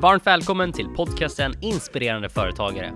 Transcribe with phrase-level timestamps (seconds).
[0.00, 2.92] Varmt välkommen till podcasten Inspirerande företagare.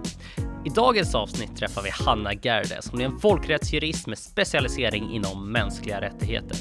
[0.64, 6.00] I dagens avsnitt träffar vi Hanna Gerde som är en folkrättsjurist med specialisering inom mänskliga
[6.00, 6.56] rättigheter.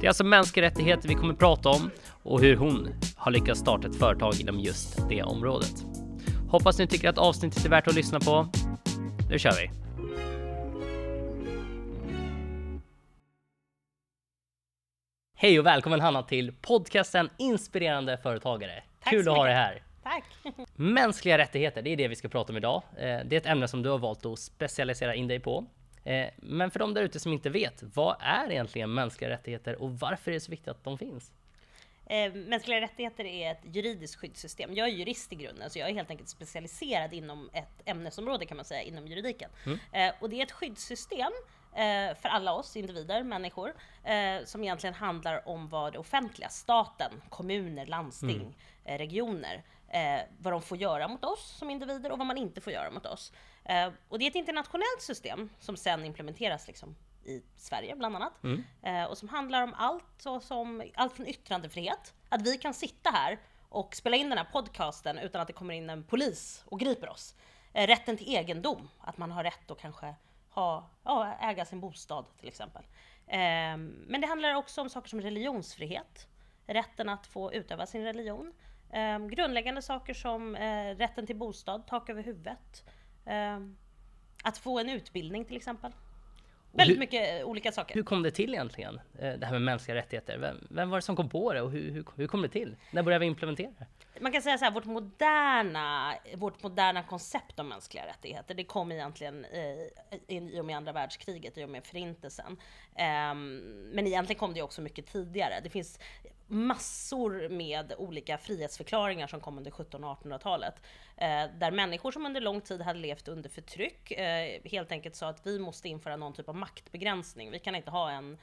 [0.00, 1.90] Det är alltså mänskliga rättigheter vi kommer prata om
[2.22, 5.84] och hur hon har lyckats starta ett företag inom just det området.
[6.50, 8.48] Hoppas ni tycker att avsnittet är värt att lyssna på.
[9.30, 9.70] Nu kör vi!
[15.36, 18.82] Hej och välkommen Hanna till podcasten Inspirerande företagare.
[19.04, 19.82] Tack Kul att ha dig här.
[20.02, 20.24] Tack!
[20.76, 22.82] Mänskliga rättigheter, det är det vi ska prata om idag.
[22.96, 25.64] Eh, Det är ett ämne som du har valt att specialisera in dig på.
[26.04, 29.98] Eh, Men för de där ute som inte vet, vad är egentligen mänskliga rättigheter och
[29.98, 31.32] varför är det så viktigt att de finns?
[32.06, 34.74] Eh, Mänskliga rättigheter är ett juridiskt skyddssystem.
[34.74, 38.56] Jag är jurist i grunden, så jag är helt enkelt specialiserad inom ett ämnesområde kan
[38.56, 39.50] man säga, inom juridiken.
[39.92, 41.32] Eh, Och det är ett skyddssystem
[41.74, 43.74] eh, för alla oss individer, människor,
[44.04, 50.52] eh, som egentligen handlar om vad det offentliga, staten, kommuner, landsting, eh, regioner, eh, vad
[50.52, 53.32] de får göra mot oss som individer och vad man inte får göra mot oss.
[53.64, 58.32] Eh, Och det är ett internationellt system som sen implementeras liksom i Sverige bland annat.
[58.82, 63.38] Eh, och som handlar om allt, som, allt från yttrandefrihet, att vi kan sitta här
[63.68, 67.08] och spela in den här podcasten utan att det kommer in en polis och griper
[67.08, 67.34] oss.
[67.72, 70.14] Rätten till egendom, att man har rätt att kanske
[70.54, 72.82] ha, ja, äga sin bostad till exempel.
[73.26, 76.28] Eh, men det handlar också om saker som religionsfrihet,
[76.66, 78.52] rätten att få utöva sin religion.
[78.90, 82.84] Eh, grundläggande saker som eh, rätten till bostad, tak över huvudet,
[83.26, 83.58] eh,
[84.44, 85.92] att få en utbildning till exempel.
[86.76, 87.94] Väldigt hur- mycket eh, olika saker.
[87.94, 89.00] Hur kom det till egentligen?
[89.18, 90.38] eh, Det här med mänskliga rättigheter.
[90.38, 92.76] Vem, vem var det som kom på det och hur, hur, hur kom det till?
[92.90, 93.86] När började vi implementera det?
[94.20, 98.92] Man kan säga så här, vårt moderna, vårt moderna koncept om mänskliga rättigheter, det kom
[98.92, 99.90] egentligen i,
[100.28, 102.56] i, i och med andra världskriget, i och med förintelsen.
[102.96, 103.58] Ehm,
[103.92, 105.54] men egentligen kom det också mycket tidigare.
[105.62, 105.98] Det finns
[106.46, 110.74] massor med olika frihetsförklaringar som kom under 1700 och 1800-talet.
[111.16, 115.28] Eh, där människor som under lång tid hade levt under förtryck eh, helt enkelt sa
[115.28, 117.50] att vi måste införa någon typ av maktbegränsning.
[117.50, 118.38] Vi kan inte ha en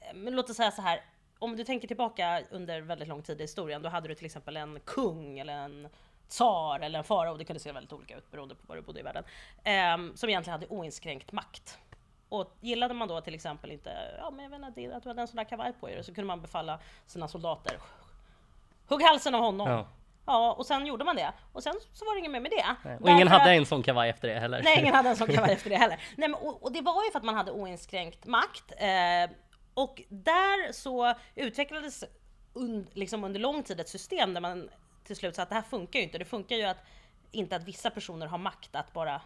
[0.00, 1.00] eh, men låt oss säga så här.
[1.38, 4.56] Om du tänker tillbaka under väldigt lång tid i historien, då hade du till exempel
[4.56, 5.88] en kung eller en
[6.28, 9.00] tsar eller en farao, det kunde se väldigt olika ut beroende på var du bodde
[9.00, 9.24] i världen,
[9.64, 11.78] eh, som egentligen hade oinskränkt makt.
[12.28, 15.20] Och gillade man då till exempel inte, ja men jag vet inte, att du hade
[15.20, 17.78] en sån där kavaj på dig, så kunde man befalla sina soldater,
[18.88, 19.68] hugg halsen av honom.
[19.70, 19.86] Ja.
[20.26, 20.52] Ja.
[20.52, 21.32] och sen gjorde man det.
[21.52, 22.96] Och sen så var det inget mer med det.
[23.00, 24.62] Och ingen hade att- en sån kavaj efter det heller.
[24.62, 26.00] Nej, ingen hade en sån kavaj efter det heller.
[26.16, 28.72] Nej, men, och, och det var ju för att man hade oinskränkt makt.
[28.76, 29.36] Eh,
[29.74, 32.04] och där så utvecklades
[32.54, 34.70] un, liksom under lång tid ett system där man
[35.04, 36.18] till slut sa att det här funkar ju inte.
[36.18, 36.78] Det funkar ju att,
[37.30, 39.20] inte att vissa personer har makt att bara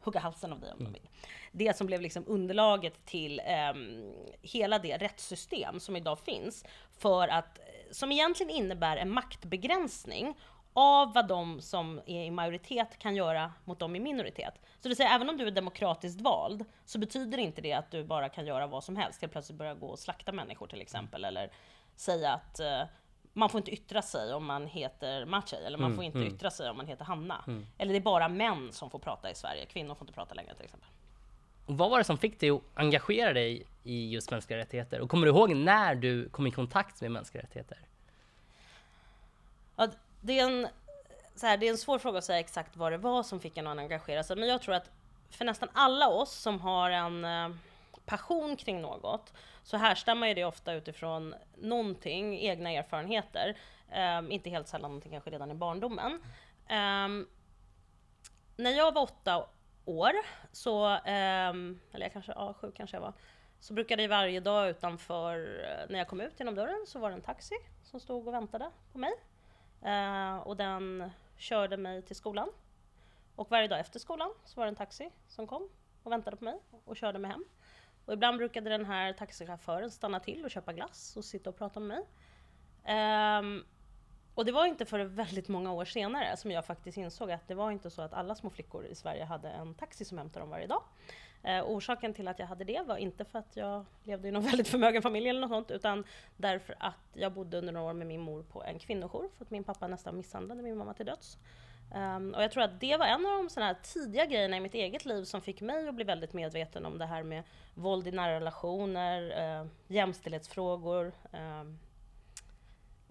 [0.00, 1.08] hugga halsen av dig om de vill.
[1.52, 4.12] Det som blev liksom underlaget till ehm,
[4.42, 6.64] hela det rättssystem som idag finns
[6.98, 7.58] för att,
[7.90, 10.34] som egentligen innebär en maktbegränsning
[10.72, 14.54] av vad de som är i majoritet kan göra mot dem i minoritet.
[14.80, 18.04] Så det säga, även om du är demokratiskt vald så betyder inte det att du
[18.04, 19.20] bara kan göra vad som helst.
[19.20, 21.24] Helt plötsligt börja gå och slakta människor till exempel.
[21.24, 21.50] Eller
[21.96, 22.82] säga att eh,
[23.32, 26.70] man får inte yttra sig om man heter Maciej, eller man får inte yttra sig
[26.70, 27.44] om man heter Hanna.
[27.78, 30.54] Eller det är bara män som får prata i Sverige, kvinnor får inte prata längre
[30.54, 30.88] till exempel.
[31.66, 35.00] Och vad var det som fick dig att engagera dig i just mänskliga rättigheter?
[35.00, 37.78] Och kommer du ihåg när du kom i kontakt med mänskliga rättigheter?
[39.76, 39.88] Ja,
[40.20, 40.68] det, är en,
[41.36, 43.56] så här, det är en svår fråga att säga exakt vad det var som fick
[43.56, 44.90] en att engagera sig, men jag tror att
[45.30, 47.56] för nästan alla oss som har en eh,
[48.06, 49.32] passion kring något
[49.62, 53.56] så härstammar ju det ofta utifrån någonting, egna erfarenheter.
[54.18, 56.12] Um, inte helt sällan någonting kanske redan i barndomen.
[56.70, 57.28] Um,
[58.56, 59.46] när jag var åtta
[59.84, 60.12] år,
[60.52, 63.12] så, um, eller jag kanske, ja, sju kanske jag var,
[63.60, 67.10] så brukade jag varje dag utanför, eh, när jag kom ut genom dörren, så var
[67.10, 69.12] det en taxi som stod och väntade på mig.
[69.86, 72.48] Uh, och den körde mig till skolan.
[73.36, 75.68] Och varje dag efter skolan så var det en taxi som kom
[76.02, 77.44] och väntade på mig och körde mig hem.
[78.06, 81.80] Och ibland brukade den här taxichauffören stanna till och köpa glass och sitta och prata
[81.80, 82.04] med mig.
[83.38, 83.64] Um,
[84.34, 87.54] och det var inte för väldigt många år senare som jag faktiskt insåg att det
[87.54, 90.50] var inte så att alla små flickor i Sverige hade en taxi som hämtade dem
[90.50, 90.82] varje dag.
[91.42, 94.42] Eh, orsaken till att jag hade det var inte för att jag levde i någon
[94.50, 96.04] väldigt förmögen familj eller något sånt, utan
[96.36, 99.50] därför att jag bodde under några år med min mor på en kvinnojour, för att
[99.50, 101.38] min pappa nästan misshandlade min mamma till döds.
[101.94, 104.60] Um, och jag tror att det var en av de såna här tidiga grejerna i
[104.60, 107.42] mitt eget liv som fick mig att bli väldigt medveten om det här med
[107.74, 111.72] våld i nära relationer, uh, jämställdhetsfrågor, uh,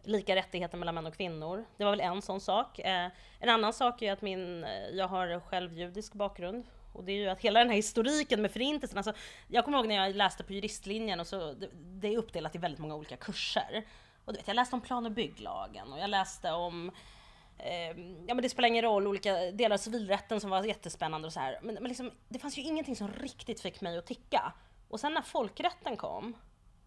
[0.03, 1.65] lika rättigheter mellan män och kvinnor.
[1.77, 2.79] Det var väl en sån sak.
[2.79, 6.65] Eh, en annan sak är att min, jag har själv judisk bakgrund.
[6.93, 9.13] Och det är ju att hela den här historiken med förintelsen, alltså,
[9.47, 12.57] jag kommer ihåg när jag läste på juristlinjen och så, det, det är uppdelat i
[12.57, 13.83] väldigt många olika kurser.
[14.25, 16.91] Och du vet, jag läste om plan och bygglagen och jag läste om
[17.63, 17.87] eh,
[18.27, 21.39] ja men det spelar ingen roll, olika delar av civilrätten som var jättespännande och så
[21.39, 21.59] här.
[21.61, 24.53] Men, men liksom, det fanns ju ingenting som riktigt fick mig att ticka.
[24.87, 26.37] Och sen när folkrätten kom,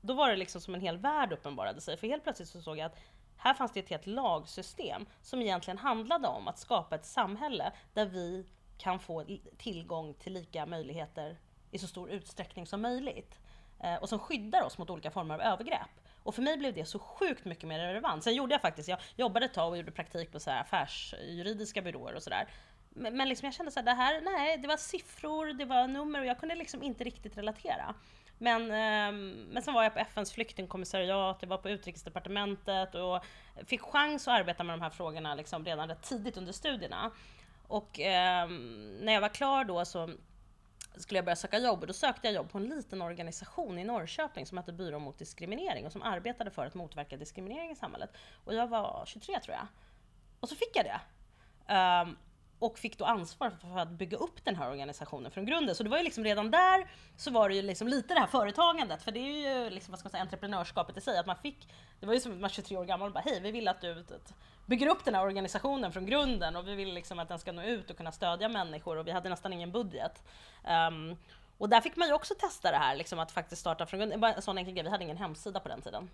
[0.00, 1.96] då var det liksom som en hel värld uppenbarade sig.
[1.96, 2.98] För helt plötsligt så såg jag att
[3.36, 8.06] här fanns det ett helt lagsystem som egentligen handlade om att skapa ett samhälle där
[8.06, 8.46] vi
[8.78, 9.24] kan få
[9.56, 11.38] tillgång till lika möjligheter
[11.70, 13.40] i så stor utsträckning som möjligt.
[13.80, 16.00] Eh, och som skyddar oss mot olika former av övergrepp.
[16.24, 18.24] Och för mig blev det så sjukt mycket mer relevant.
[18.24, 21.82] Sen gjorde jag faktiskt, jag jobbade ett tag och gjorde praktik på så här affärsjuridiska
[21.82, 22.48] byråer och sådär.
[22.88, 26.20] Men, men liksom jag kände såhär, det här, nej, det var siffror, det var nummer
[26.20, 27.94] och jag kunde liksom inte riktigt relatera.
[28.38, 33.24] Men, ehm, men sen var jag på FNs flyktingkommissariat, jag var på utrikesdepartementet och
[33.66, 37.10] fick chans att arbeta med de här frågorna liksom redan rätt tidigt under studierna.
[37.68, 38.48] Och eh,
[39.00, 40.10] när jag var klar då så
[41.00, 43.84] skulle jag börja söka jobb och då sökte jag jobb på en liten organisation i
[43.84, 48.10] Norrköping som hette Byrån mot diskriminering och som arbetade för att motverka diskriminering i samhället.
[48.44, 49.66] Och jag var 23 tror jag.
[50.40, 51.00] Och så fick jag det.
[51.74, 52.16] Um,
[52.58, 55.74] och fick då ansvar för att bygga upp den här organisationen från grunden.
[55.74, 58.26] Så det var ju liksom redan där så var det ju liksom lite det här
[58.26, 61.18] företagandet, för det är ju liksom, vad ska man säga, entreprenörskapet i sig.
[61.18, 61.68] Att man fick,
[62.00, 63.68] det var ju som att man var 23 år gammal och bara hej, vi vill
[63.68, 64.04] att du
[64.66, 67.62] bygger upp den här organisationen från grunden och vi vill liksom att den ska nå
[67.62, 70.22] ut och kunna stödja människor och vi hade nästan ingen budget.
[70.88, 71.16] Um,
[71.58, 74.20] och där fick man ju också testa det här, liksom att faktiskt starta från grunden.
[74.20, 76.10] Bara en sån enkel grej, vi hade ingen hemsida på den tiden.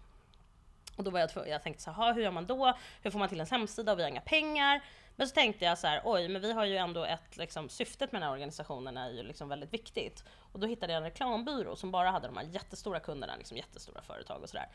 [0.96, 2.74] Och då var jag, jag tänkte så här, hur gör man då?
[3.02, 4.80] Hur får man till en hemsida och vi har inga pengar?
[5.16, 8.12] Men så tänkte jag så här, oj, men vi har ju ändå ett, liksom, syftet
[8.12, 10.24] med den här organisationen är ju liksom väldigt viktigt.
[10.52, 14.02] Och då hittade jag en reklambyrå som bara hade de här jättestora kunderna, liksom jättestora
[14.02, 14.68] företag och sådär.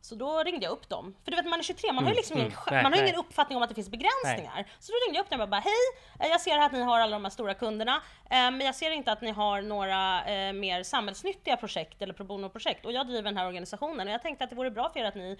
[0.00, 1.14] Så då ringde jag upp dem.
[1.24, 2.92] För du vet man är 23, man har ju mm, liksom mm, ingen, nej, man
[2.92, 4.54] har ingen uppfattning om att det finns begränsningar.
[4.54, 4.66] Nej.
[4.78, 5.72] Så då ringde jag upp dem och bara hej,
[6.20, 8.90] eh, jag ser att ni har alla de här stora kunderna, eh, men jag ser
[8.90, 13.22] inte att ni har några eh, mer samhällsnyttiga projekt eller pro bono-projekt och jag driver
[13.22, 15.36] den här organisationen och jag tänkte att det vore bra för er att ni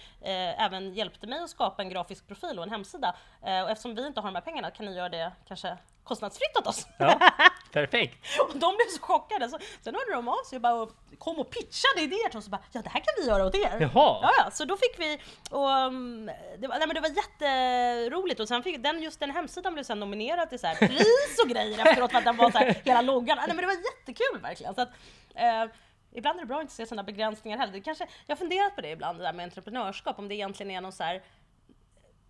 [0.58, 3.16] även hjälpte mig att skapa en grafisk profil och en hemsida.
[3.40, 5.76] och eftersom vi inte har de här pengarna kan ni göra det kanske
[6.08, 6.86] kostnadsfritt åt oss.
[6.98, 7.20] Ja,
[7.72, 8.26] perfekt.
[8.40, 9.48] och de blev så chockade.
[9.48, 10.86] Så, sen hörde de av sig och bara
[11.18, 13.54] kom och pitchade idéer till oss och bara ja det här kan vi göra åt
[13.54, 13.76] er.
[13.80, 14.18] Jaha.
[14.22, 14.50] Ja, ja.
[14.50, 15.18] Så då fick vi,
[15.50, 16.26] och, um,
[16.58, 19.84] det, var, nej, men det var jätteroligt och sen fick den, just den hemsidan blev
[19.84, 22.80] sen nominerad till så här pris och grejer efteråt för att den var så här,
[22.84, 23.36] hela loggan.
[23.38, 24.74] Nej men det var jättekul verkligen.
[24.74, 24.90] Så att,
[25.34, 25.64] eh,
[26.12, 27.72] Ibland är det bra att inte se sådana begränsningar heller.
[27.72, 30.70] Det kanske, jag har funderat på det ibland, det där med entreprenörskap, om det egentligen
[30.70, 31.22] är någon så här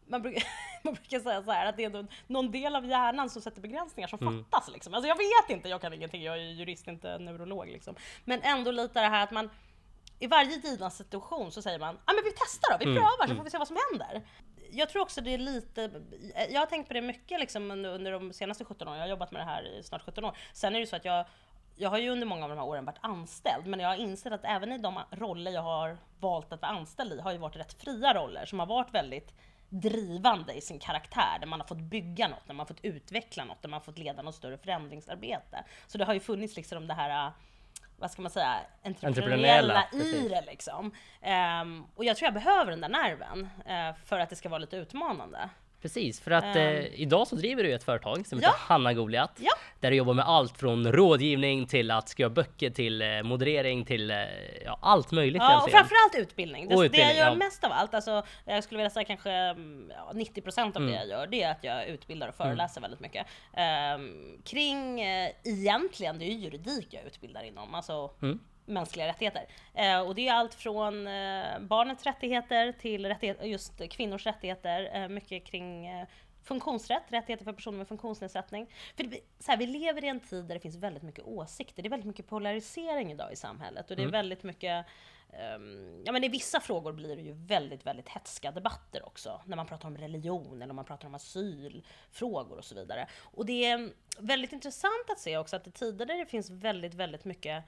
[0.08, 0.42] man brukar,
[0.82, 4.08] man brukar säga så här att det är någon del av hjärnan som sätter begränsningar
[4.08, 4.44] som mm.
[4.44, 4.72] fattas.
[4.72, 4.94] Liksom.
[4.94, 7.66] Alltså jag vet inte, jag kan ingenting, jag är jurist, inte neurolog.
[7.66, 7.94] Liksom.
[8.24, 9.50] Men ändå lite det här att man
[10.18, 12.96] i varje given situation så säger man ah, men vi testar då, vi mm.
[12.96, 14.22] prövar så får vi se vad som händer.
[14.70, 15.90] Jag tror också det är lite,
[16.50, 19.10] jag har tänkt på det mycket liksom under, under de senaste 17 åren, jag har
[19.10, 20.36] jobbat med det här i snart 17 år.
[20.52, 21.26] Sen är det så att jag
[21.78, 24.32] jag har ju under många av de här åren varit anställd, men jag har insett
[24.32, 27.56] att även i de roller jag har valt att vara anställd i har ju varit
[27.56, 29.34] rätt fria roller som har varit väldigt
[29.68, 33.44] drivande i sin karaktär, där man har fått bygga något, där man har fått utveckla
[33.44, 35.64] något, där man har fått leda något större förändringsarbete.
[35.86, 37.32] Så det har ju funnits liksom det här
[38.00, 40.92] vad ska man säga, entreprenöriella i det liksom.
[41.62, 44.58] Um, och jag tror jag behöver den där nerven uh, för att det ska vara
[44.58, 45.48] lite utmanande.
[45.82, 49.32] Precis, för att um, eh, idag så driver du ett företag som heter Hanna Goliat.
[49.38, 49.52] Ja.
[49.80, 54.10] Där du jobbar med allt från rådgivning till att skriva böcker till eh, moderering till
[54.10, 54.16] eh,
[54.64, 55.42] ja, allt möjligt.
[55.42, 56.68] Ja, och framförallt utbildning.
[56.68, 57.34] Det, och utbildning, det jag gör ja.
[57.34, 60.86] mest av allt, alltså, jag skulle vilja säga kanske mm, ja, 90% av mm.
[60.86, 62.48] det jag gör, det är att jag utbildar och mm.
[62.48, 62.90] föreläser mm.
[62.90, 63.26] väldigt mycket.
[63.96, 67.74] Um, kring, uh, egentligen, det är ju juridik jag utbildar inom.
[67.74, 69.46] Alltså, mm mänskliga rättigheter.
[69.74, 75.08] Eh, och det är allt från eh, barnets rättigheter till rättighet, just kvinnors rättigheter, eh,
[75.08, 76.06] mycket kring eh,
[76.44, 78.66] funktionsrätt, rättigheter för personer med funktionsnedsättning.
[78.96, 81.82] För det, så här, vi lever i en tid där det finns väldigt mycket åsikter.
[81.82, 84.12] Det är väldigt mycket polarisering idag i samhället och det är mm.
[84.12, 84.86] väldigt mycket
[85.56, 89.40] Um, ja men i vissa frågor blir det ju väldigt, väldigt hetska debatter också.
[89.46, 93.08] När man pratar om religion eller om man pratar om asylfrågor och så vidare.
[93.22, 96.94] Och det är väldigt intressant att se också att i tider där det finns väldigt,
[96.94, 97.64] väldigt mycket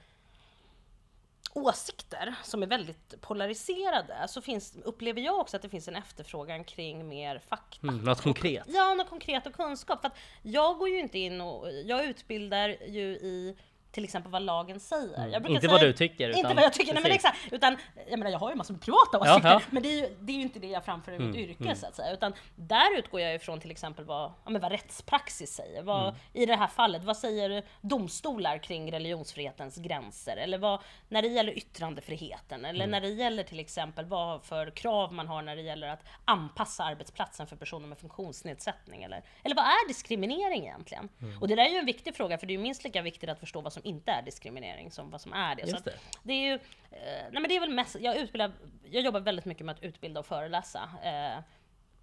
[1.53, 6.63] åsikter som är väldigt polariserade så finns, upplever jag också att det finns en efterfrågan
[6.63, 7.87] kring mer fakta.
[7.87, 8.65] Mm, något konkret?
[8.67, 10.01] Ja, något konkret och kunskap.
[10.01, 13.55] För att jag går ju inte in och, jag utbildar ju i
[13.91, 15.27] till exempel vad lagen säger.
[15.27, 15.45] Mm.
[15.47, 16.29] inte säga, vad du tycker.
[16.29, 17.37] Utan, inte vad jag tycker, nej, men exakt.
[17.51, 17.77] Utan,
[18.09, 19.61] jag menar jag har ju massor med privata åsikter, ja, ja.
[19.69, 21.63] men det är, ju, det är ju inte det jag framför i mitt mm, yrke
[21.63, 21.75] mm.
[21.75, 22.13] så att säga.
[22.13, 25.83] Utan där utgår jag ifrån till exempel vad, ja, men vad rättspraxis säger.
[25.83, 26.15] Vad, mm.
[26.33, 30.37] I det här fallet, vad säger domstolar kring religionsfrihetens gränser?
[30.37, 30.79] Eller vad,
[31.09, 32.65] när det gäller yttrandefriheten?
[32.65, 32.91] Eller mm.
[32.91, 36.83] när det gäller till exempel vad för krav man har när det gäller att anpassa
[36.83, 39.03] arbetsplatsen för personer med funktionsnedsättning?
[39.03, 41.09] Eller, eller vad är diskriminering egentligen?
[41.21, 41.41] Mm.
[41.41, 43.29] Och det där är ju en viktig fråga, för det är ju minst lika viktigt
[43.29, 45.61] att förstå vad som som inte är diskriminering som vad som är det.
[45.61, 45.93] Just att det.
[46.23, 46.53] det är ju,
[46.91, 48.51] eh, nej men det är väl mest, jag utbildar,
[48.91, 51.43] jag jobbar väldigt mycket med att utbilda och föreläsa eh,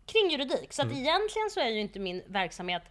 [0.07, 0.73] kring juridik.
[0.73, 2.83] Så att egentligen så är ju inte min verksamhet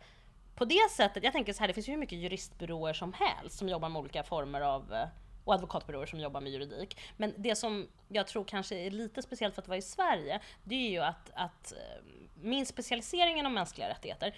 [0.56, 3.58] på det sättet, jag tänker så här, det finns ju hur mycket juristbyråer som helst
[3.58, 5.08] som jobbar med olika former av eh,
[5.44, 6.98] och advokatbyråer som jobbar med juridik.
[7.18, 10.76] Men det som jag tror kanske är lite speciellt för att vara i Sverige, det
[10.76, 12.04] är ju att, att eh,
[12.42, 14.36] min specialisering inom mänskliga rättigheter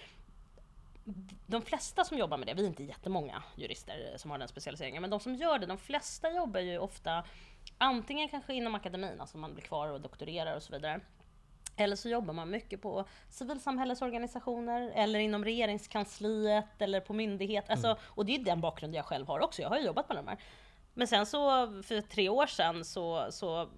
[1.46, 5.00] de flesta som jobbar med det, vi är inte jättemånga jurister som har den specialiseringen,
[5.00, 7.24] men de som gör det, de flesta jobbar ju ofta
[7.78, 11.00] antingen kanske inom akademin, alltså man blir kvar och doktorerar och så vidare.
[11.76, 17.70] Eller så jobbar man mycket på civilsamhällesorganisationer eller inom regeringskansliet eller på myndighet.
[17.70, 20.16] Alltså, och det är den bakgrund jag själv har också, jag har ju jobbat med
[20.16, 20.38] de här.
[20.94, 23.68] Men sen så för tre år sedan så, så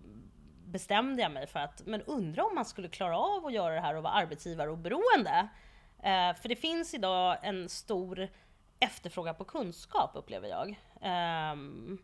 [0.67, 3.81] bestämde jag mig för att, men undra om man skulle klara av att göra det
[3.81, 5.49] här och vara arbetsgivaroberoende.
[6.03, 8.29] Eh, för det finns idag en stor
[8.81, 10.81] efterfrågan på kunskap upplever jag.
[11.01, 11.99] Ehm,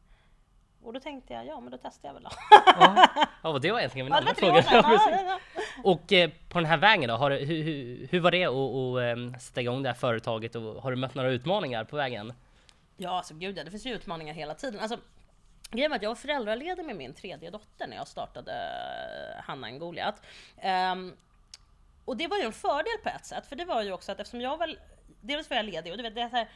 [0.83, 2.31] och då tänkte jag, ja men då testar jag väl då.
[2.67, 3.09] Ja,
[3.43, 4.65] ja och det var egentligen min Ja, andra fråga.
[4.71, 5.41] Ja,
[5.85, 8.55] Och eh, på den här vägen då, har, du- hur, hur, hur var det att,
[8.55, 12.33] att eh, sätta igång det här företaget och har du mött några utmaningar på vägen?
[12.97, 14.81] Ja, alltså gud ja, det finns ju utmaningar hela tiden.
[14.81, 14.97] Alltså,
[15.71, 19.79] grejen att jag var föräldraledig med min tredje dotter när jag startade eh, Hanna en
[19.79, 20.23] Goliat.
[20.57, 21.17] Ehm,
[22.09, 24.21] och det var ju en fördel på ett sätt, för det var ju också att
[24.21, 24.79] eftersom jag väl,
[25.21, 26.49] dels var jag ledig och du vet, det är så här,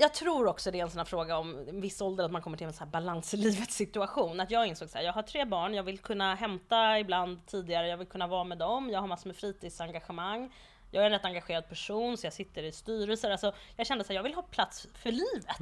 [0.00, 2.42] jag tror också det är en sån här fråga om en viss ålder, att man
[2.42, 4.40] kommer till en sån här balans i livet situation.
[4.40, 7.88] Att jag insåg så här, jag har tre barn, jag vill kunna hämta ibland tidigare,
[7.88, 10.52] jag vill kunna vara med dem, jag har massor med fritidsengagemang.
[10.90, 13.30] Jag är en rätt engagerad person, så jag sitter i styrelser.
[13.30, 15.60] Alltså, jag kände att jag vill ha plats för livet.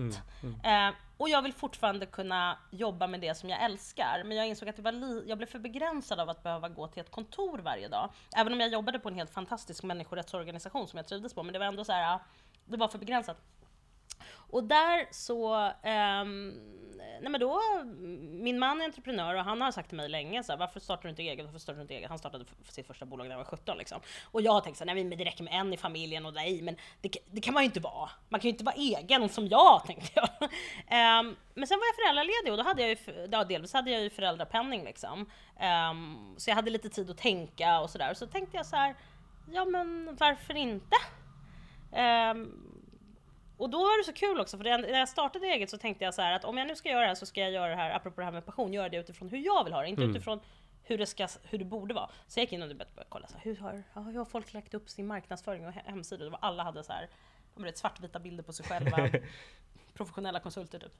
[0.65, 4.23] Eh, och jag vill fortfarande kunna jobba med det som jag älskar.
[4.25, 6.87] Men jag insåg att det var li- jag blev för begränsad av att behöva gå
[6.89, 8.11] till ett kontor varje dag.
[8.37, 11.43] Även om jag jobbade på en helt fantastisk människorättsorganisation som jag trivdes på.
[11.43, 12.19] Men det var ändå så här,
[12.65, 13.37] det var för begränsat.
[14.51, 16.55] Och där så, ehm,
[17.21, 17.61] nej men då,
[18.23, 21.03] min man är entreprenör och han har sagt till mig länge så här, varför startar
[21.03, 21.45] du inte eget?
[21.45, 22.09] Varför startar du inte eget?
[22.09, 24.01] Han startade sitt första bolag när han var 17 liksom.
[24.25, 26.35] Och jag har tänkt så här, nej men det räcker med en i familjen och
[26.35, 28.11] nej men det, det kan man ju inte vara.
[28.29, 30.29] Man kan ju inte vara egen som jag tänkte jag.
[30.41, 34.03] Um, men sen var jag föräldraledig och då hade jag ju, ja, delvis hade jag
[34.03, 35.31] ju föräldrapenning liksom.
[35.91, 38.15] Um, så jag hade lite tid att tänka och sådär.
[38.15, 38.95] Så tänkte jag så här,
[39.53, 40.97] ja men varför inte?
[41.93, 42.76] Um,
[43.57, 46.15] och då var det så kul också, för när jag startade eget så tänkte jag
[46.15, 47.77] så här att om jag nu ska göra det här så ska jag göra det
[47.77, 50.03] här, apropå det här med passion, göra det utifrån hur jag vill ha det, inte
[50.11, 50.41] utifrån
[50.83, 52.11] hur det, ska, hur det borde vara.
[52.27, 53.83] Så jag gick in och började kolla, så här, hur, har,
[54.13, 56.25] hur har folk lagt upp sin marknadsföring och he- hemsidor?
[56.25, 57.09] Det var, alla hade så här,
[57.55, 59.09] vet, svartvita bilder på sig själva,
[59.95, 60.93] professionella konsulter typ.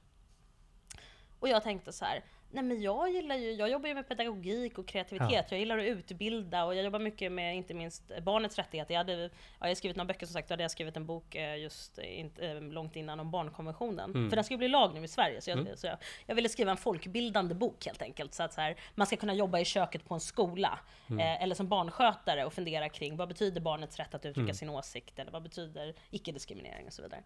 [1.39, 4.77] Och jag tänkte så här, nej men jag gillar ju, jag jobbar ju med pedagogik
[4.77, 8.93] och kreativitet, jag gillar att utbilda och jag jobbar mycket med inte minst barnets rättigheter.
[8.93, 9.29] Jag, hade, ja,
[9.59, 11.99] jag har skrivit några böcker som sagt, då hade jag skrivit en bok eh, just
[11.99, 14.29] eh, inte, eh, långt innan om barnkonventionen.
[14.29, 16.71] För den ju bli lag nu i Sverige, så, jag, så jag, jag ville skriva
[16.71, 18.33] en folkbildande bok helt enkelt.
[18.33, 20.79] Så att så här, man ska kunna jobba i köket på en skola,
[21.09, 25.19] eh, eller som barnskötare och fundera kring vad betyder barnets rätt att uttrycka sin åsikt,
[25.19, 27.23] eller vad betyder icke-diskriminering och så vidare.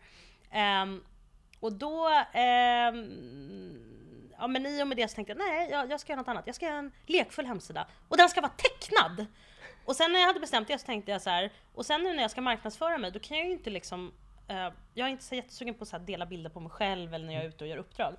[0.51, 1.03] Ehm,
[1.61, 2.91] och då, eh,
[4.37, 6.27] ja men i och med det så tänkte jag, nej jag, jag ska göra något
[6.27, 6.47] annat.
[6.47, 7.87] Jag ska göra en lekfull hemsida.
[8.07, 9.25] Och den ska vara tecknad!
[9.85, 12.13] Och sen när jag hade bestämt det så tänkte jag så här, och sen nu
[12.13, 14.13] när jag ska marknadsföra mig, då kan jag ju inte liksom,
[14.47, 17.33] eh, jag är inte så jättesugen på att dela bilder på mig själv eller när
[17.33, 18.15] jag är ute och gör uppdrag.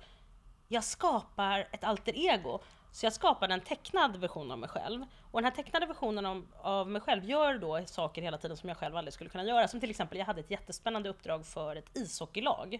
[0.67, 2.59] Jag skapar ett alter ego.
[2.91, 5.05] Så jag skapade en tecknad version av mig själv.
[5.31, 8.69] Och den här tecknade versionen av, av mig själv gör då saker hela tiden som
[8.69, 9.67] jag själv aldrig skulle kunna göra.
[9.67, 12.79] Som till exempel, jag hade ett jättespännande uppdrag för ett ishockeylag.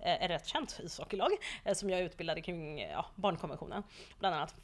[0.00, 1.30] Eh, ett rätt känt ishockeylag.
[1.64, 3.82] Eh, som jag utbildade kring eh, ja, barnkonventionen,
[4.18, 4.54] bland annat.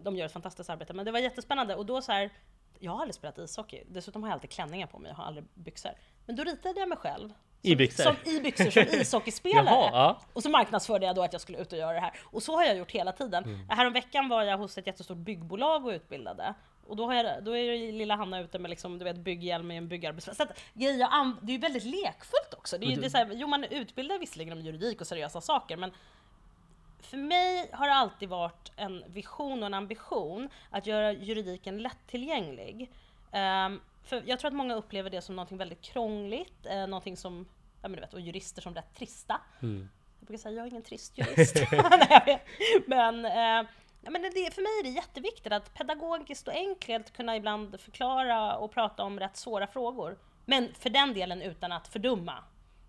[0.00, 1.74] De gör ett fantastiskt arbete, men det var jättespännande.
[1.74, 2.30] Och då så här,
[2.78, 3.82] jag har aldrig spelat ishockey.
[3.88, 5.92] Dessutom har jag alltid klänningar på mig, jag har aldrig byxor.
[6.26, 7.32] Men då ritade jag mig själv.
[7.62, 8.04] I som- byxor?
[8.04, 9.64] Som, I byxor som ishockeyspelare.
[9.64, 10.20] Jaha, ja.
[10.32, 12.12] Och så marknadsförde jag då att jag skulle ut och göra det här.
[12.24, 13.44] Och så har jag gjort hela tiden.
[13.44, 13.68] Mm.
[13.68, 16.54] Häromveckan var jag hos ett jättestort byggbolag och utbildade.
[16.86, 19.70] Och då, har jag, då är ju lilla Hanna ute med liksom, du vet, bygghjälm
[19.70, 20.36] i en byggarbetsplats.
[20.36, 22.78] Så att, grejer jag an- det är ju väldigt lekfullt också.
[22.78, 25.40] Det är, ju- det är så här, jo, man utbildar visserligen om juridik och seriösa
[25.40, 25.90] saker, men
[27.00, 32.90] för mig har det alltid varit en vision och en ambition att göra juridiken lättillgänglig.
[33.32, 37.46] Ehm, för jag tror att många upplever det som något väldigt krångligt, uh, någonting som,
[37.82, 39.40] ja men du vet, och jurister som rätt trista.
[39.62, 39.88] Mm.
[40.20, 41.54] Jag brukar säga, jag är ingen trist jurist.
[42.10, 42.42] Nej,
[42.86, 43.70] men, eh,
[44.04, 48.56] ja, men det, för mig är det jätteviktigt att pedagogiskt och enkelt kunna ibland förklara
[48.56, 50.18] och prata om rätt svåra frågor.
[50.44, 52.44] Men för den delen utan att fördumma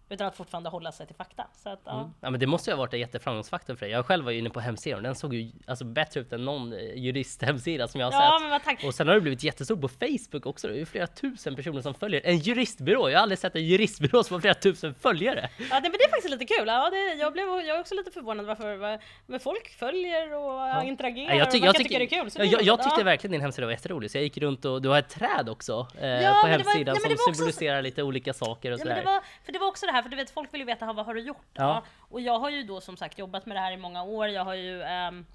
[0.10, 1.48] utan att fortfarande hålla sig till fakta.
[1.56, 2.10] Så att, ja.
[2.22, 3.94] Ja men det måste ju ha varit en jätteframgångsfaktor för dig.
[3.94, 6.74] Jag själv var inne på hemsidan och den såg ju alltså bättre ut än någon
[6.74, 8.50] eh, juristhemsida som jag har Ja, sett.
[8.50, 8.84] men tack.
[8.84, 10.68] Och sen har det blivit jättestor på Facebook också.
[10.68, 12.22] Det är ju flera tusen personer som följer.
[12.24, 13.10] En juristbyrå!
[13.10, 15.50] Jag har aldrig sett en juristbyrå som har flera tusen följare.
[15.58, 16.68] Ja, det, men det är faktiskt lite kul.
[16.68, 21.30] Ja, det, jag, blev, jag är också lite förvånad varför men folk följer och interagerar
[21.34, 22.32] Ja, jag, ty- och jag, verkar tycker, det är kul.
[22.32, 22.84] Så ja, jag, jag roligt.
[22.84, 23.06] tyckte ja.
[23.06, 25.88] verkligen din hemsida var jätterolig, så jag gick runt och du har ett träd också
[26.02, 28.80] eh, Ja, på det var- hemsidan nej, som var också- symboliserar lite olika saker och
[28.80, 28.96] Ja, men sådär.
[28.96, 30.94] det var, för det var också det här, för du vet folk vill ju veta
[30.94, 31.48] vad har du gjort?
[31.54, 31.84] Ja.
[32.00, 34.28] Och jag har ju då som sagt jobbat med det här i många år.
[34.28, 35.26] Jag har ju ehm,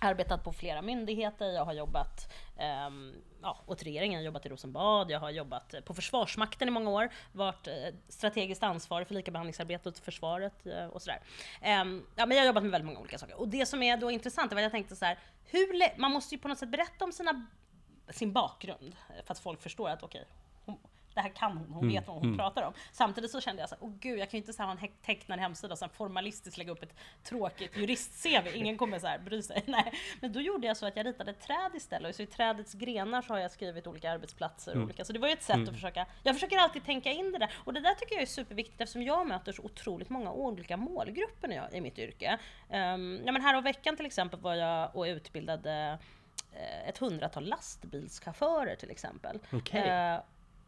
[0.00, 1.46] arbetat på flera myndigheter.
[1.46, 5.10] Jag har jobbat ehm, ja, åt regeringen, jobbat i Rosenbad.
[5.10, 7.08] Jag har jobbat på Försvarsmakten i många år.
[7.32, 7.74] Varit eh,
[8.08, 11.20] strategiskt ansvarig för likabehandlingsarbetet försvaret eh, och sådär.
[11.60, 13.40] Ehm, ja, men jag har jobbat med väldigt många olika saker.
[13.40, 16.34] Och det som är då intressant är att jag tänkte så här, hur, man måste
[16.34, 17.46] ju på något sätt berätta om sina,
[18.10, 20.43] sin bakgrund eh, för att folk förstår att okej, hon-
[21.14, 22.72] det här kan hon, hon vet vad hon pratar om.
[22.92, 24.80] Samtidigt så kände jag så här, åh gud, jag kan ju inte så här ha
[24.80, 28.48] en tecknad hemsida och sen formalistiskt lägga upp ett tråkigt jurist-CV.
[28.54, 29.62] Ingen kommer så här bry sig.
[29.66, 29.92] Nej.
[30.20, 32.08] Men då gjorde jag så att jag ritade ett träd istället.
[32.08, 34.76] Och så i trädets grenar så har jag skrivit olika arbetsplatser.
[34.76, 35.04] och Olika.
[35.04, 37.52] Så det var ju ett sätt att försöka, jag försöker alltid tänka in det där.
[37.64, 41.48] Och det där tycker jag är superviktigt eftersom jag möter så otroligt många olika målgrupper
[41.48, 42.38] när jag, i mitt yrke.
[42.68, 45.98] Um, ja men här om veckan till exempel var jag och utbildade
[46.52, 49.38] eh, ett hundratal lastbilschaufförer till exempel.
[49.52, 49.88] Okej.
[49.88, 50.20] Eh,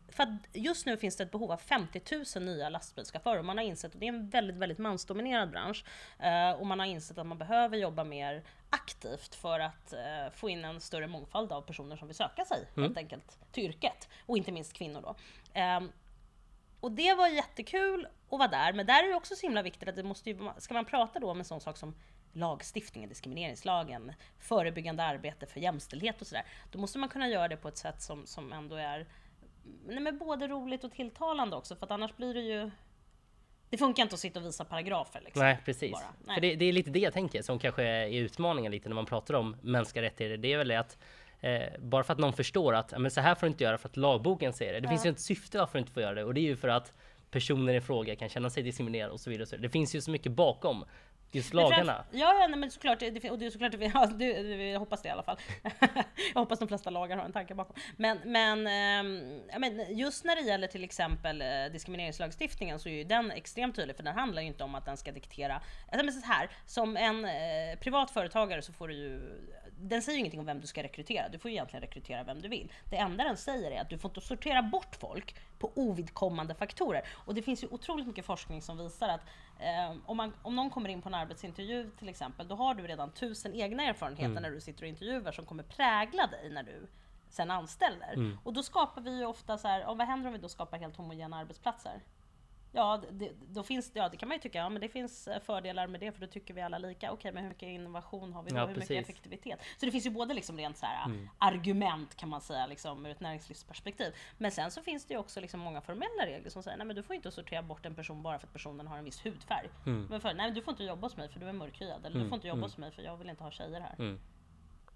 [0.09, 2.01] för att just nu finns det ett behov av 50
[2.37, 5.85] 000 nya lastbilschaufförer och man har insett att det är en väldigt, väldigt mansdominerad bransch.
[6.19, 10.49] Eh, och man har insett att man behöver jobba mer aktivt för att eh, få
[10.49, 14.09] in en större mångfald av personer som vill söka sig helt enkelt till yrket.
[14.27, 15.17] Och inte minst kvinnor då.
[15.55, 15.93] Ehm,
[16.81, 19.89] och det var jättekul att vara där, men där är det också så himla viktigt
[19.89, 21.95] att det måste ju, ska man prata då om en sån sak som
[22.33, 27.69] lagstiftningen, diskrimineringslagen, förebyggande arbete för jämställdhet och sådär, då måste man kunna göra det på
[27.69, 29.07] ett sätt som, som ändå är
[29.87, 32.71] nej, men både roligt och tilltalande också, för att annars blir det ju
[33.71, 35.43] det funkar inte att sitta och visa paragrafer liksom.
[35.43, 35.93] Nej precis.
[35.93, 36.03] bara.
[36.25, 36.35] Nej.
[36.35, 39.07] För det, det är lite det jag tänker som kanske är utmaningen lite när man
[39.07, 40.37] pratar om mänskliga rättigheter.
[40.37, 40.99] Det är väl det att
[41.41, 43.79] eh, bara för att någon förstår att ja, men så här får du inte göra
[43.79, 44.81] för att lagboken säger det.
[44.81, 46.57] Det finns ju ett syfte varför du inte får göra det och det är ju
[46.57, 46.93] för att
[47.31, 49.43] personer i fråga kan känna sig diskriminerade och så vidare.
[49.43, 49.69] Och så vidare.
[49.69, 50.85] Det finns ju så mycket bakom
[51.53, 52.05] lagarna.
[52.11, 54.27] Ja, ja nej, men såklart, det, och det är såklart, ja, det,
[54.71, 55.37] jag hoppas det i alla fall.
[56.35, 57.77] jag hoppas de flesta lagar har en tanke bakom.
[57.97, 58.67] Men, men,
[59.53, 63.77] ja, men just när det gäller till exempel eh, diskrimineringslagstiftningen så är ju den extremt
[63.77, 65.61] tydlig, för den handlar ju inte om att den ska diktera.
[65.93, 69.21] Alltså, men så här, som en eh, privat företagare så får du ju,
[69.79, 71.29] den säger ju ingenting om vem du ska rekrytera.
[71.29, 72.73] Du får ju egentligen rekrytera vem du vill.
[72.91, 77.03] Det enda den säger är att du får inte sortera bort folk på ovidkommande faktorer.
[77.13, 79.21] Och det finns ju otroligt mycket forskning som visar att
[79.59, 82.87] eh, om, man, om någon kommer in på en arbetsintervju till exempel, då har du
[82.87, 86.87] redan tusen egna erfarenheter när du sitter och intervjuar som kommer prägla dig när du
[87.29, 88.15] sen anställer.
[88.45, 90.97] Och då skapar vi ju ofta så här, vad händer om vi då skapar helt
[90.97, 92.01] homogena arbetsplatser?
[92.73, 95.29] Ja, det, då finns det, ja, det kan man ju tycka, ja men det finns
[95.29, 97.13] eh, fördelar med det för då tycker vi alla lika.
[97.13, 98.57] Okej, men hur mycket innovation har vi då?
[98.57, 99.09] Ja, hur mycket precis.
[99.09, 99.61] effektivitet?
[99.79, 103.11] Så det finns ju både liksom rent så här, argument kan man säga, liksom, ur
[103.11, 104.15] ett näringslivsperspektiv.
[104.39, 106.97] Men sen så finns det ju också liksom många formella regler som säger, nej men
[106.97, 109.69] du får inte sortera bort en person bara för att personen har en viss hudfärg.
[110.09, 112.07] Men för, nej men du får inte jobba hos mig för du är mörkhyad.
[112.07, 114.19] Eller du får inte jobba hos mig för jag vill inte ha tjejer här.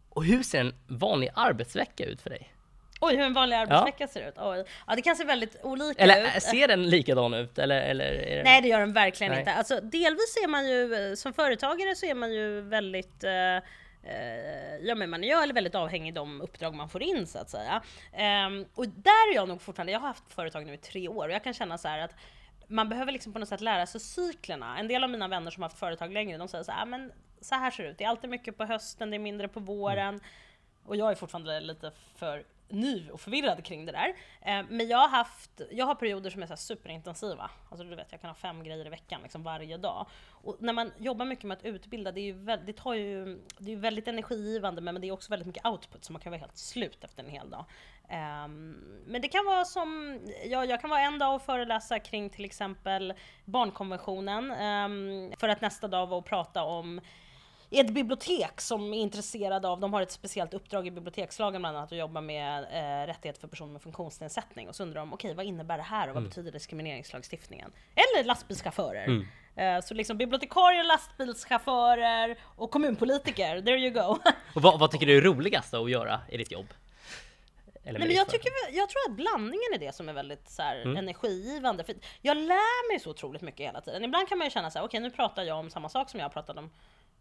[0.09, 2.52] Och hur ser en vanlig arbetsvecka ut för dig?
[3.00, 4.34] Oj, hur en vanlig arbetsvecka ser ut.
[4.38, 4.64] Oj.
[4.86, 6.34] Ja, det kan se väldigt olika Eller ut.
[6.34, 7.58] äh, ser den likadan ut?
[7.58, 8.44] Eller, eller den...
[8.44, 9.40] Nej det gör den verkligen Nej.
[9.40, 9.52] inte.
[9.52, 13.56] Alltså, delvis är man ju, eh, som företagare så är man ju väldigt eh,
[14.02, 17.82] eh, ja men man är väldigt avhängig de uppdrag man får in så att säga.
[18.12, 21.28] Ehm, och där är jag nog fortfarande, jag har haft företag nu i tre år
[21.28, 22.14] och jag kan känna så här att
[22.66, 24.78] man behöver liksom på något sätt lära sig cyklerna.
[24.78, 26.86] En del av mina vänner som har haft företag längre, de säger så här, "Ah,
[26.86, 27.98] men så här ser det ut.
[27.98, 30.20] Det är alltid mycket på hösten, det är mindre på våren.
[30.84, 34.09] Och jag är fortfarande lite för ny och förvirrad kring det där.
[34.40, 37.50] Eh, men jag har haft, jag har perioder som är så här superintensiva.
[37.70, 40.06] Alltså du vet, jag kan ha fem grejer i veckan liksom varje dag.
[40.30, 43.24] Och när man jobbar mycket med att utbilda, det, är ju väldigt, det, tar ju,
[43.59, 46.30] det är ju väldigt energigivande men det är också väldigt mycket output så man kan
[46.30, 47.64] vara helt slut efter en hel dag.
[48.09, 48.70] Ehm,
[49.06, 52.44] men det kan vara som, ja, jag kan vara en dag och föreläsa kring till
[52.44, 57.00] exempel barnkonventionen ehm, för att nästa dag vara och prata om
[57.70, 61.76] i ett bibliotek som är intresserade av, de har ett speciellt uppdrag i bibliotekslagen bland
[61.76, 65.35] annat att jobba med eh, rättigheter för personer med funktionsnedsättning och så undrar de okej
[65.35, 67.72] vad innebär det här och vad betyder diskrimineringslagstiftningen?
[67.94, 69.26] Eller lastbilschaufförer.
[69.56, 74.18] Eh, så liksom bibliotekarier, lastbilschaufförer och kommunpolitiker, there you go.
[74.54, 76.66] Och vad, vad tycker du är roligast att göra i ditt jobb?
[77.83, 80.83] Nej, men jag, tycker, jag tror att blandningen är det som är väldigt så här,
[80.83, 80.96] Mm.
[80.96, 81.85] energigivande.
[81.85, 84.04] För jag lär mig så otroligt mycket hela tiden.
[84.04, 86.20] Ibland kan man ju känna så här, okej nu pratar jag om samma sak som
[86.20, 86.70] jag pratat om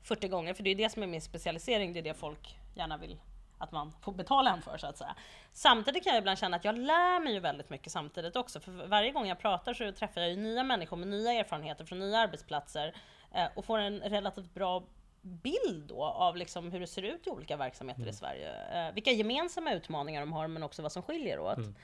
[0.04, 0.54] 40 gånger.
[0.54, 3.20] För det är det som är min specialisering, det är det folk gärna vill
[3.60, 5.16] att man får betala en för så att säga.
[5.54, 8.60] Samtidigt kan jag ibland känna att jag lär mig ju väldigt mycket samtidigt också.
[8.60, 12.00] För varje gång jag pratar så träffar jag ju nya människor med nya erfarenheter från
[12.00, 12.96] nya arbetsplatser
[13.32, 14.84] eh, och får en relativt bra
[15.22, 18.10] bild då av liksom hur det ser ut i olika verksamheter mm.
[18.10, 18.52] i Sverige.
[18.88, 21.58] Eh, vilka gemensamma utmaningar de har men också vad som skiljer åt.
[21.58, 21.76] Mm.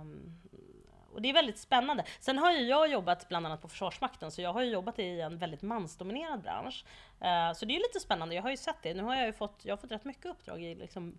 [0.00, 0.38] Um,
[1.16, 2.04] och det är väldigt spännande.
[2.20, 5.20] Sen har ju jag jobbat bland annat på Försvarsmakten, så jag har ju jobbat i
[5.20, 6.84] en väldigt mansdominerad bransch.
[7.20, 8.94] Eh, så det är lite spännande, jag har ju sett det.
[8.94, 11.18] Nu har jag ju fått, jag har fått rätt mycket uppdrag i liksom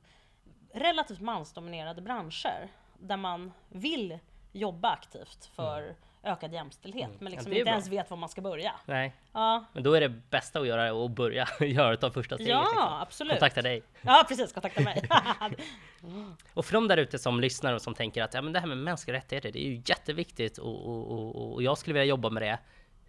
[0.74, 4.20] relativt mansdominerade branscher, där man vill
[4.52, 5.96] jobba aktivt för mm
[6.28, 7.18] ökad jämställdhet, mm.
[7.20, 7.72] men liksom inte bra.
[7.72, 8.72] ens vet var man ska börja.
[8.86, 9.14] Nej.
[9.34, 9.66] Ja.
[9.74, 12.52] Men då är det bästa att göra och börja göra ta första steget.
[12.52, 12.84] Ja, liksom.
[12.84, 13.32] absolut.
[13.32, 13.84] Kontakta dig.
[14.02, 14.54] Ja, precis.
[14.54, 15.02] Kontakta mig.
[16.54, 18.68] och för de där ute som lyssnar och som tänker att ja, men det här
[18.68, 22.30] med mänskliga rättigheter, det är ju jätteviktigt och, och, och, och jag skulle vilja jobba
[22.30, 22.60] med det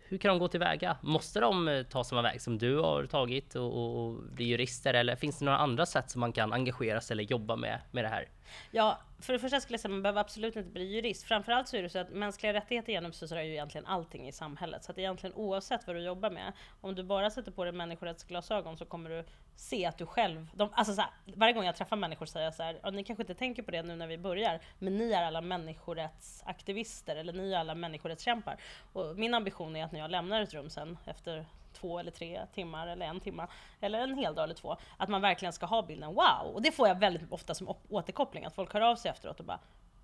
[0.09, 0.97] hur kan de gå tillväga?
[1.01, 5.17] Måste de eh, ta samma väg som du har tagit och, och, bli jurister eller
[5.17, 8.09] finns det några andra sätt som man kan engagera sig eller jobba med, med det
[8.09, 8.29] här?
[8.71, 11.25] Ja, för det första skulle jag säga att man behöver absolut inte bli jurist.
[11.25, 14.85] Framförallt så är det så att mänskliga rättigheter genomsyrar ju egentligen allting i samhället.
[14.85, 18.77] Så att egentligen oavsett vad du jobbar med, om du bara sätter på dig människorättsglasögon
[18.77, 19.25] så kommer du
[19.57, 22.55] se att du själv, de, alltså så här, varje gång jag träffar människor säger jag
[22.55, 25.23] så här, ni kanske inte tänker på det nu när vi börjar, men ni är
[25.23, 28.57] alla människorättsaktivister eller ni är alla människorättskämpar.
[28.93, 31.47] Och min ambition är att när jag lämnar ett rum sen efter
[31.81, 33.47] två eller tre timmar eller en timme
[33.81, 34.77] eller en hel dag eller två.
[34.97, 36.55] Att man verkligen ska ha bilden wow!
[36.55, 39.47] Och det får jag väldigt ofta som återkoppling, att folk hör av sig efteråt och
[39.47, 39.61] bara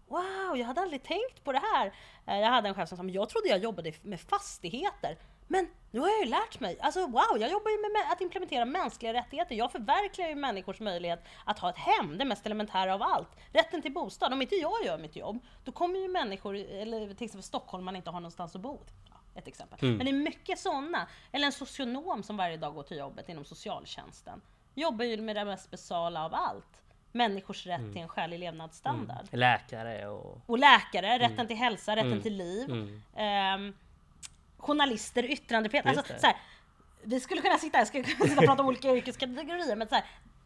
[0.07, 1.93] Wow, jag hade aldrig tänkt på det här!
[2.27, 5.19] Eh, jag hade en chef som sa, jag trodde jag jobbade med fastigheter.
[5.49, 6.79] Men nu har jag ju lärt mig.
[6.81, 9.55] Alltså wow, jag jobbar ju med att implementera mänskliga rättigheter.
[9.55, 13.29] Jag förverkligar ju människors möjlighet att ha ett hem, det mest elementära av allt.
[13.53, 14.33] Rätten till bostad.
[14.33, 17.97] Om inte jag gör mitt jobb, då kommer ju människor, eller till exempel Stockholm, man
[17.97, 18.81] inte har någonstans att bo
[19.35, 19.79] ett exempel.
[19.83, 19.97] Mm.
[19.97, 21.09] Men det är mycket sådana.
[21.33, 24.41] Eller en socionom som varje dag går till jobbet inom socialtjänsten.
[24.75, 26.83] Jobbar ju med det mest basala av allt.
[27.13, 27.93] Människors rätt mm.
[27.93, 29.29] till en skälig levnadsstandard.
[29.33, 29.41] Mm.
[29.41, 30.41] Läkare och...
[30.47, 31.47] Och läkare, rätten mm.
[31.47, 32.23] till hälsa, rätten mm.
[32.23, 32.71] till liv.
[32.71, 33.75] Um,
[34.57, 35.87] journalister, yttrandefrihet.
[35.87, 36.37] Alltså, så här,
[37.03, 39.95] vi skulle kunna sitta här, skulle kunna sitta och prata om olika yrkeskategorier, men så
[39.95, 40.05] här,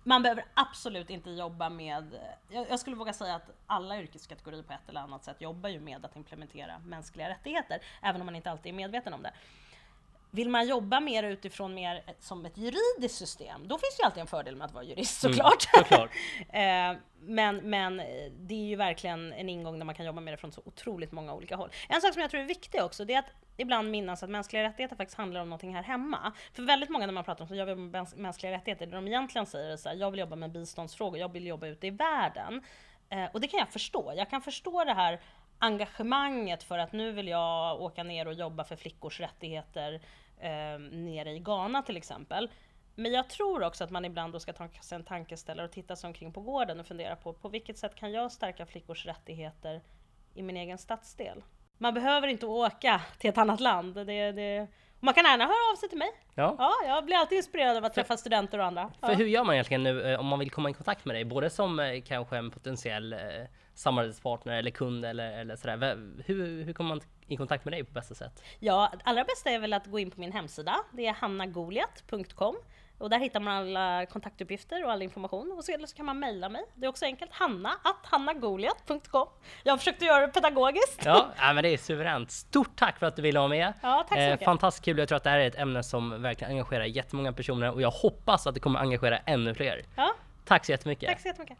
[0.08, 2.18] man behöver absolut inte jobba med,
[2.48, 6.04] jag, skulle våga säga att alla yrkeskategorier på ett eller annat sätt jobbar ju med
[6.04, 9.32] att implementera mänskliga rättigheter, även om man inte alltid är medveten om det.
[10.30, 14.20] Vill man jobba mer utifrån mer som ett juridiskt system, då finns det ju alltid
[14.20, 15.74] en fördel med att vara jurist såklart.
[15.74, 16.10] Mm, såklart.
[16.52, 17.96] Eh, men, men
[18.38, 21.12] det är ju verkligen en ingång där man kan jobba med det från så otroligt
[21.12, 21.70] många olika håll.
[21.88, 24.62] En sak som jag tror är viktig också, det är att ibland minnas att mänskliga
[24.62, 26.32] rättigheter faktiskt handlar om någonting här hemma.
[26.52, 29.46] För väldigt många när man pratar om jag vill med mänskliga rättigheter, det de egentligen
[29.46, 32.62] säger är så här, jag vill jobba med biståndsfrågor, jag vill jobba ute i världen.
[33.10, 34.12] Eh, och det kan jag förstå.
[34.16, 35.20] Jag kan förstå det här
[35.58, 40.00] engagemanget för att nu vill jag åka ner och jobba för flickors rättigheter
[40.38, 42.50] eh, nere i Ghana till exempel.
[42.94, 45.96] Men jag tror också att man ibland då ska ta sig en tankeställare och titta
[45.96, 49.82] sig omkring på gården och fundera på på vilket sätt kan jag stärka flickors rättigheter
[50.34, 51.42] i min egen stadsdel?
[51.78, 53.94] Man behöver inte åka till ett annat land.
[53.94, 54.66] Det, det,
[55.00, 56.10] man kan gärna höra av sig till mig.
[56.34, 56.56] Ja.
[56.58, 58.90] ja, jag blir alltid inspirerad av att träffa studenter och andra.
[59.00, 61.24] För hur gör man egentligen nu eh, om man vill komma i kontakt med dig?
[61.24, 63.18] Både som eh, kanske en potentiell eh,
[63.78, 65.98] samarbetspartner eller kund eller, eller sådär.
[66.26, 68.44] Hur, hur kommer man i kontakt med dig på bästa sätt?
[68.58, 70.76] Ja, allra bästa är väl att gå in på min hemsida.
[70.92, 72.56] Det är hannagoliat.com
[72.98, 75.52] och där hittar man alla kontaktuppgifter och all information.
[75.52, 76.64] Och så, eller så kan man mejla mig.
[76.74, 77.32] Det är också enkelt.
[77.32, 79.28] Hanna att hannagoliat.com.
[79.62, 81.02] Jag har försökt att göra det pedagogiskt.
[81.04, 82.30] Ja, men det är suveränt.
[82.30, 83.72] Stort tack för att du ville vara med.
[83.82, 84.44] Ja, tack så eh, mycket.
[84.44, 84.98] fantastiskt kul.
[84.98, 87.90] Jag tror att det här är ett ämne som verkligen engagerar jättemånga personer och jag
[87.90, 89.82] hoppas att det kommer engagera ännu fler.
[89.96, 90.14] Ja.
[90.44, 91.08] Tack så jättemycket.
[91.08, 91.58] Tack så jättemycket.